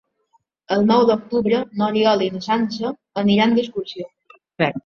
El 0.75 0.79
nou 0.91 1.03
d'octubre 1.09 1.59
n'Oriol 1.81 2.25
i 2.29 2.31
na 2.37 2.41
Sança 2.47 2.93
aniran 3.25 3.55
d'excursió. 3.59 4.11